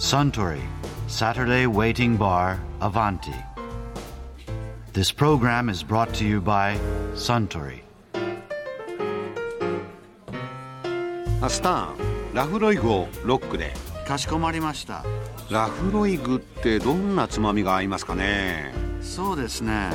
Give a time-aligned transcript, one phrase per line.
[0.00, 0.62] Suntory
[1.08, 3.34] Saturday Waiting Bar Avanti.
[4.94, 6.78] This program is brought to you by
[7.14, 7.82] Suntory.
[11.42, 11.96] あスタン
[12.32, 13.74] ラフロイグをロックで
[14.06, 15.04] かしこまりました
[15.50, 18.72] ラフロイグってどんなつまみが合いますかね？
[19.02, 19.90] そうですね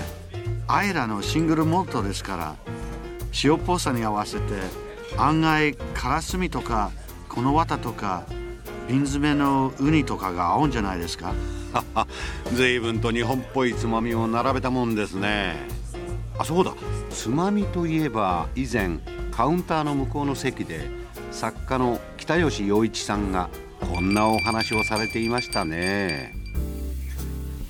[0.67, 2.55] アイラのシングルモルトですから
[3.43, 4.43] 塩っぽさに合わせて
[5.17, 6.91] 案外カラスミとか
[7.27, 8.23] この綿とか
[8.87, 11.33] 瓶詰めのウニとかが合うんじゃないですか。
[12.53, 15.55] 随分と日本っぽいつまみを並べたもんですね。
[16.37, 16.73] あそうだ。
[17.09, 18.99] つまみといえば以前
[19.31, 20.89] カウンターの向こうの席で
[21.31, 23.49] 作家の北吉陽一さんが
[23.93, 26.34] こんなお話をされていましたね。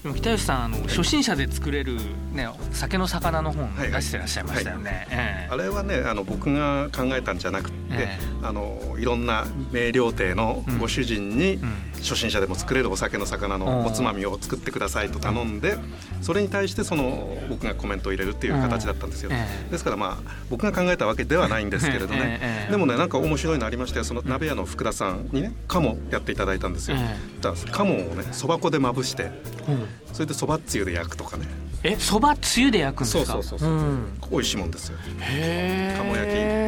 [0.05, 1.97] でも北吉さんあの初心者で作れる、
[2.31, 5.07] ね、酒の魚の本はい出してらっしゃいましたよね。
[5.09, 5.49] ええ。
[5.51, 15.77] あれはねあの僕が考えたんじゃなくって、えあのいろんな名料亭のご主人に、うん初心者でも作れるお酒の魚のおつまみを作ってくださいと頼んで
[16.21, 19.71] それに対してその僕がコメントを入れるっていう形だったんですよ、ええ。
[19.71, 22.71] ですからまあ僕が考えたわけではないんですけれどね、ええ。
[22.71, 29.31] でもねなんか面白いのありましてその鍋屋の福田さんにね鴨やっていただいたんですよ、えだから鴨をねそば粉でまぶして
[29.67, 29.87] うん。
[30.13, 31.45] それでそばつゆで焼くとかね。
[31.83, 33.33] えそばつゆで焼くんですか？
[33.33, 34.05] そうそうそうそう、ん。
[34.31, 34.97] 美味しいもんですよ。
[35.19, 35.95] へえ。
[35.97, 36.33] 鴨焼き。
[36.33, 36.64] で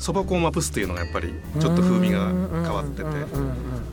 [0.00, 3.08] そば粉をまぶすっていうのがやっぱりちょっと風味が変わってて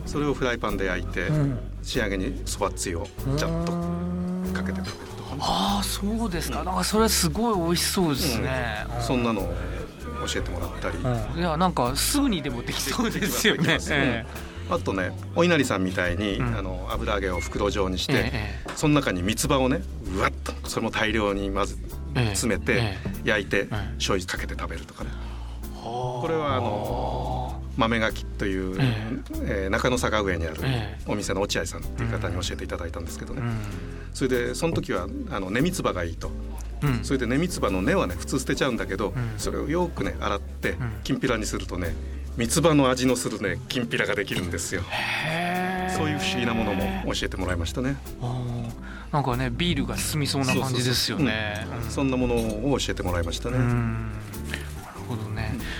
[0.06, 1.58] それをフライパンで焼いてん。
[1.82, 3.06] 仕上げにそばつゆを
[3.36, 3.72] ちゃんと
[4.52, 5.40] かけて食べるとかね。
[5.40, 6.64] ああそうですか。
[6.64, 9.02] なんかそれすごい美味しそうですね、うん。
[9.02, 9.54] そんなのを
[10.26, 10.98] 教えてもらったり。
[10.98, 11.38] うん。
[11.38, 14.26] いやなんかすぐにでもできそうですよね。
[14.70, 16.58] あとねお稲荷さんみたいにうん。
[16.58, 18.30] あの油揚げを袋状にしてえ
[18.66, 18.70] え。
[18.76, 19.82] その中に三つ葉をね
[20.14, 21.78] うわっとそれも大量にまず
[22.16, 22.26] ええ。
[22.28, 25.10] 詰めてえ焼いてえ醤油かけて食べるとかね
[25.88, 29.12] ここれはあの豆垣という、え
[29.44, 29.66] え。
[29.66, 31.02] ー中野坂上にあるええ。
[31.06, 33.56] お店の落合さんっていう方に教えていただいたんですけどね、うん。
[34.12, 36.30] それでその時はあの根三つ葉がいいと。
[36.82, 37.04] うん。
[37.04, 39.14] それで根三つ葉の根はね普通捨てちゃうんだけど、ん。
[39.38, 40.76] それをよくね洗ってん。
[41.04, 41.94] きんぴらにするとね
[42.36, 44.82] 三つ葉の味のするねきんぴらができるんですよ。
[44.90, 47.96] へえそういう不思議なものも教えてもらいましたね。
[49.12, 51.66] なんかねビールが進みそうな感じですよね。
[51.88, 52.10] そん。
[52.10, 53.58] なものを教えてもらいましたね、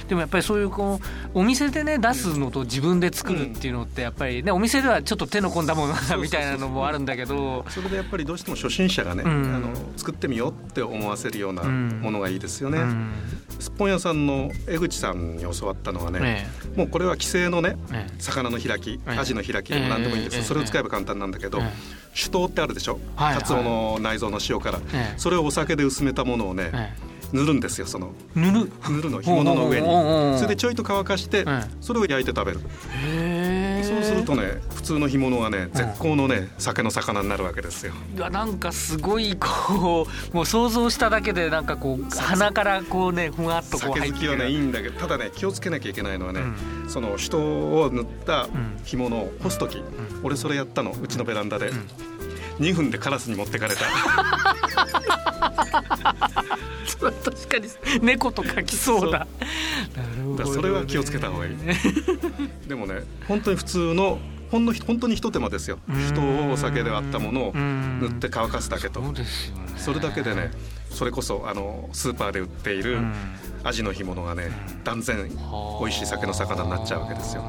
[0.09, 1.01] でもやっぱりそういうこ
[1.35, 12.01] うお店でね出すのと自分で作るっていうのってやっぱりねお店ではちょっと手の込んだものだみたいなのもあるんだけどそれでやっぱりどうしても初心者がね、うんあの作ってみようって思わせるようなうん。
[12.01, 13.13] ものがいいですよね、うん。
[13.59, 18.15] すっぽん屋さんの江口さんに教わったのはね、えもうこれは既成のねええ。
[18.19, 19.19] 魚の開きええ。
[19.19, 20.43] アジの開きでも何でもいいんです、ええ。
[20.43, 21.71] それを使えば簡単なんだけど、ええ。
[22.15, 23.35] 酒盗ってあるでしょ、はい。
[23.35, 25.19] はいカツオの内臓の塩辛、ええ。
[25.19, 26.93] それをお酒で薄めたものをね、え
[27.33, 28.72] 塗るんですよそのえ塗る？
[28.91, 29.87] 塗るの干物の上に。
[30.39, 31.62] それでちょいと乾かして、ええ。
[31.81, 32.61] それを焼いて食べる。
[33.84, 37.93] そうするとね普通の干物がね絶好のね酒の魚になるわけですよ。
[38.17, 44.31] いやなんかすごいこうもう想像しただけでなんかこう鼻からこうねふわっとこう酒入ってくる。
[44.31, 46.41] 好きはねいいんだけどただね気をつけなきゃいけないのはね、
[46.88, 47.38] その酒盗
[47.83, 48.49] を塗った
[48.84, 49.83] 干物を干す時、
[50.22, 51.71] 俺それやったのうちのベランダで、
[52.59, 53.83] 2分でカラスに持ってかれた
[55.65, 57.69] 確かに。
[58.03, 59.21] 猫とかきそうだ。
[59.21, 61.57] なるほどねだからそれは気をつけた方がいい。
[62.67, 64.19] でもね本当に普通の
[64.51, 65.79] ほんの本当に一手間ですよ。
[66.11, 68.01] 人をお酒で割ったものをうん。
[68.01, 69.03] 塗って乾かすだけと。
[69.03, 69.63] そうですよね。
[69.77, 70.51] それだけでね
[70.91, 73.15] それこそあのスーパーで売っているうん。
[73.65, 74.51] アジの干物がね
[74.85, 75.29] 断然
[75.81, 77.43] 美味しい酒の魚になっちゃうわけですよ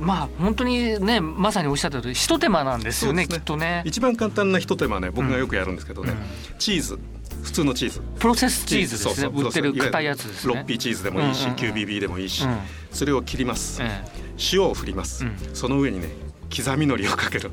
[0.00, 3.82] まあ本当にねまさにおっしゃった通り一手間なんですよねそうですきっとね。
[3.84, 6.12] 一番簡単な一手間ね僕がよくやるんですけどね、
[6.58, 6.98] チーズ。
[7.42, 8.00] 普通のチーズ。
[8.18, 9.30] プロセスチーズですね。
[9.34, 10.54] 売ってる硬いやつですね。
[10.54, 11.56] ロッピーチーズでもいいし、うんうんうん。
[11.56, 12.58] QBB でもいいし、うん。
[12.90, 14.04] それを切ります、え
[14.52, 15.36] 塩を振ります、うん。
[15.52, 16.08] その上にね
[16.54, 17.50] 刻み海苔をかける。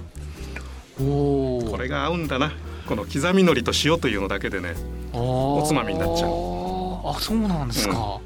[1.00, 2.54] えおおこれが合うんだな。
[2.88, 4.76] この刻み海苔と塩というのだけでね
[5.14, 6.30] おおつまみになっちゃう。
[7.04, 8.20] あそうなんですか、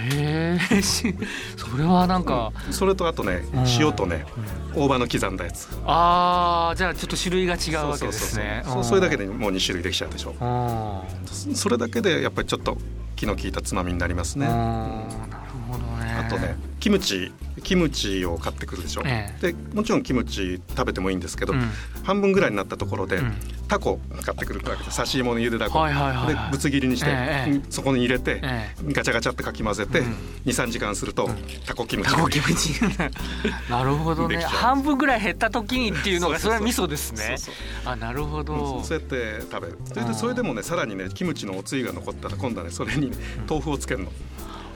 [0.00, 1.14] へえし
[1.56, 3.64] それはなんか、それとあとねうん。
[3.78, 4.24] 塩とね
[4.74, 5.68] 大葉の刻んだやつ。
[5.84, 8.62] ああじゃあちょっと種類が違うわけですね。
[8.64, 8.90] そうそうそうそう。
[8.90, 10.34] それだけでもう2種類できちゃうでしょ。
[10.40, 11.02] あ
[11.54, 12.76] それだけでやっぱりちょっと
[13.16, 14.46] 気の利いたつまみになりますね。
[14.46, 14.50] あ
[15.30, 16.12] なるほどね。
[16.12, 17.32] あとねキムチ
[17.62, 19.36] キムチを買ってくるでしょ、え。
[19.40, 21.70] でもちろんキムチ食べてもいいんですけど、うん。
[22.04, 23.34] 半分ぐらいになったところで、うん
[23.70, 24.96] タコ買ってくるわけです。
[24.96, 26.34] 刺し芋のゆでだこ、はいはいはいはい。
[26.34, 30.16] でぶつ切りにして、ええそこに入れて、えガチャガチャってかき混ぜて、うん。
[30.46, 31.30] 23時間すると、
[31.66, 32.10] タコキムチ。
[32.10, 32.72] タコキムチ。
[33.70, 34.38] なるほどね。
[34.38, 37.36] 半分ぐらい減った時にっていうのがそれは味噌ですね。
[37.38, 39.78] そうあなるほうんどそうやって食べる。
[39.84, 43.16] それでそれでもねさらにねキムチのおつゆが残ったら今度はねそれにね
[43.48, 44.12] 豆腐をつけるの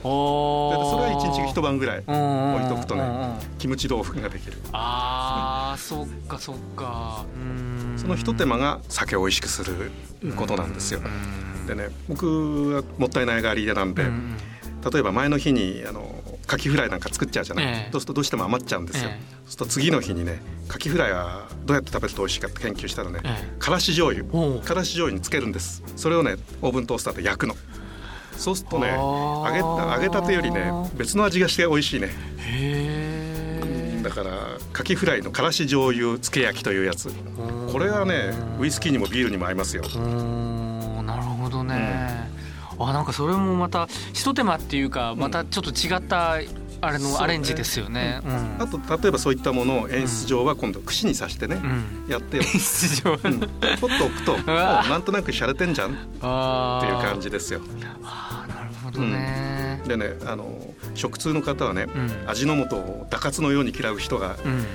[0.05, 4.53] それは1日一晩ぐらい置いとくとねうんキムチ豆腐ができる。
[4.73, 7.25] ああそっかそっか。
[7.35, 7.95] うん。
[7.97, 9.91] その一手間が酒を美味しくする
[10.35, 11.01] ことなんですよ。
[11.67, 14.37] でね僕はもったいないがりでなんでうん。
[14.91, 17.89] 例えば前の日にあのカキフライなんか作っちゃうじゃない、ええ。
[17.91, 23.55] そうするとどうしても余っちゃうんですよ、えそうすると次の日にねカキフライはどうやって食べると美味しいかって研究したらね、ええ。
[23.57, 24.25] からし醤油。
[24.61, 25.81] からし醤油につけるんです。
[25.95, 27.55] それをねオーブントースターで焼くの
[28.37, 28.89] そうするとね。
[28.89, 32.09] あ揚げー揚げたてよりね別の味がして美味しいね。
[34.03, 34.29] だから
[34.71, 37.09] カキフライのからし醤油つけ焼きというやつ。
[37.71, 39.83] これはねウイスキーにもビールにも合いますよ。
[39.95, 41.05] うん。
[41.05, 42.29] なるほどね、
[42.79, 46.39] あなんかそれもまたひと手間っていうかまたちょっと違った
[46.85, 48.21] あれのアレンジですよね。
[48.23, 48.55] うん。
[48.59, 52.11] あと例えばそういったものを演出上は今度串に刺してね、うん。
[52.11, 57.25] やって、出場うん、取っておくともうわなんとなく洒落てんじゃんっあていう感じ。
[57.25, 57.61] じですよ。
[58.03, 58.55] あー。
[58.55, 59.81] なるほどね。
[59.87, 62.29] でねあの食通の方はね、うん。
[62.29, 64.65] 味の素を打滑のように嫌う人がうん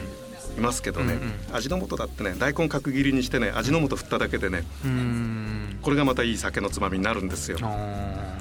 [0.59, 5.79] いますけどね、うん味の素だってね大根角切りにしてね味の素振っただけでねうん。
[5.81, 7.59] これがまたいい酒のつまみになるんですよ。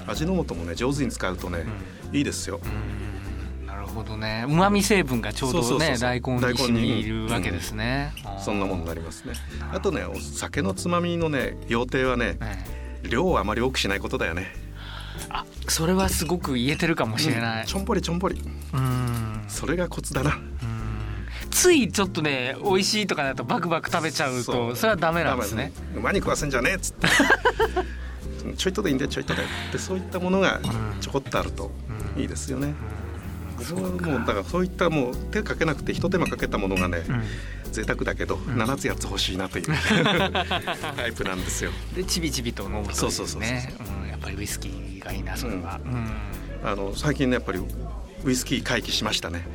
[0.08, 1.66] 味の素もね上手に使うとね、
[2.12, 2.60] いいですよ
[4.00, 4.46] ほどね。
[4.48, 8.14] 旨味成分がちょうどね大根に染みるわけですね。
[8.24, 9.34] あーそんなもんになりますね。
[9.72, 12.66] あとねお酒のつまみのね要点はねえ
[13.06, 13.10] え。
[13.10, 14.54] 量をあまり多くしないことだよね。
[15.30, 17.66] あそれはすごく言えてるかもしれない。
[17.66, 18.42] ちょんぽりちょんぽり。
[18.74, 19.44] うん。
[19.48, 20.40] それがコツだな。
[21.52, 25.72] ついちょっとね美味しいとかだとバクバク食べちゃうとそれはダメなんですね。
[25.96, 27.08] 馬に食わせんじゃねえっつって。
[28.56, 29.42] ちょいとでいいんだよちょいとで。
[29.42, 30.60] ってそういったものが
[31.02, 31.72] ちょこっとあると
[32.18, 32.74] いいですよね、
[33.76, 37.04] 僕はもうだからそういったもう手かけなくて一手間かけたものがね、
[37.72, 39.66] 贅沢だけど7つ8つ欲しいなという
[40.96, 41.72] タイプなんですよ。
[41.96, 43.74] でちびちびと飲むとそうそうそうそうね
[44.04, 44.06] う。
[44.06, 45.80] んやっぱりウイスキーがいいなそれは。
[45.84, 46.08] うん。
[46.64, 47.60] あの最近ねやっぱり
[48.24, 49.46] ウイスキー回帰しましたね。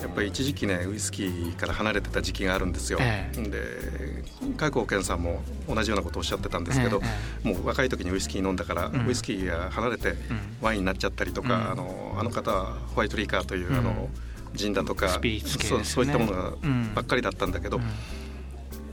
[0.00, 4.24] やっぱり一時期ねウイスキーから離れてた時期があるんですよ、えで
[4.58, 7.00] 海光健さんも同じようなことをおっしゃってたんですけど、
[7.44, 9.06] えもう若い時にウイスキー飲んだから、ん。
[9.06, 10.14] ウイスキーが離れて
[10.60, 11.70] ワインになっちゃったりとか、うん。
[11.70, 13.78] あのあの方はホワイトリーカーという、うん。
[13.78, 14.08] あの
[14.54, 15.40] ジンだとかね。
[15.40, 16.92] そうそういったものがうん。
[16.94, 17.80] ばっかりだったんだけど、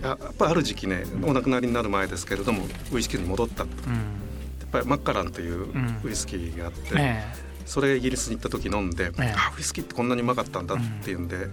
[0.01, 2.63] ややっぱある時期ねお亡くなりになる前ですけれども
[2.93, 3.65] ウイスキーに戻った。
[3.65, 3.95] とやうん。
[3.95, 5.99] っぱりマッカランといううん。
[6.05, 9.35] ウイスキーがあって、えそれイギリスに行った時飲んで、ええ。
[9.37, 11.47] あウイスキーってこんなにうまかったんだっていうんで、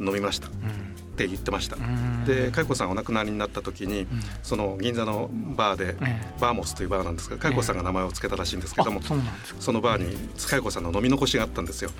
[0.00, 0.48] 飲みました。
[0.48, 0.50] っ
[1.16, 2.24] て言ってました、ん。
[2.24, 4.08] で佳代子さんお亡くなりになった時に、
[4.42, 9.14] その銀座のバーで、えバーモスというバーなんですけど佳代子さんが名前を付けたらしいんですけども、あ
[9.60, 11.92] そのバーに佳代子さんの飲み残しがあったんですよ。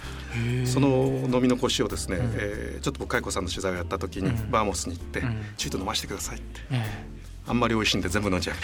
[0.65, 4.51] その飲み残しをですね、えーちょっと僕佳代子さんの取材をやった時に、うん。
[4.51, 5.45] バーモスに行って、うん。
[5.57, 6.61] ちょいと飲ませてくださいって。
[6.73, 7.14] え
[7.47, 8.57] あんまり美味しいんで全部飲んじゃう。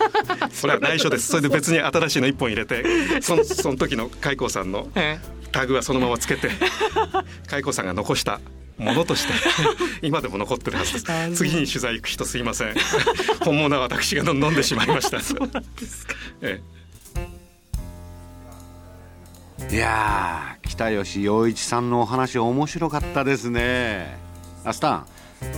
[0.52, 1.28] それは内緒です。
[1.28, 2.84] それで別に新しいの1本入れて
[3.20, 5.42] そのその時の佳代子さんのええ。
[5.52, 6.48] タグはそのままつけて
[7.46, 8.40] 佳代子さんが残した
[8.78, 9.34] ものとして
[10.00, 11.06] 今でも残ってるはずです。
[11.34, 12.74] 次に取材行く人すいません。
[13.40, 15.20] 本物は私が飲んでしまいました。
[15.20, 16.60] そうなんですか、え
[19.70, 24.18] いやー北吉陽一さんのお話面白かったですね。
[24.64, 25.06] アスタン。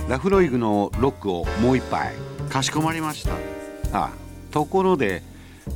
[0.09, 2.13] ラフロイグのロックをもう一杯
[2.55, 3.33] かしこまりました。
[3.91, 4.11] あ
[4.51, 5.23] ところで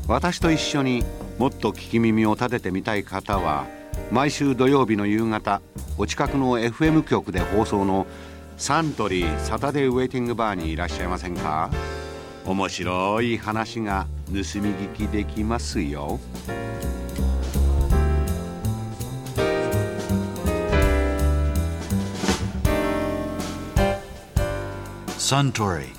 [0.08, 1.04] 私と一緒に
[1.38, 3.68] もっと聞き耳を立ててみたい方は
[4.14, 5.62] 毎週土曜日の夕方
[5.98, 8.08] お近くの FM 局で放送の
[8.56, 11.70] サントリーサタデーウェイティングバーにいらっしゃいませんか？
[12.46, 16.18] 面白い話が盗み聞きできますよ。
[25.18, 25.99] Suntory